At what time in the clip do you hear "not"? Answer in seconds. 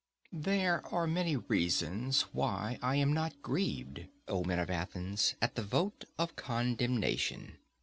3.13-3.39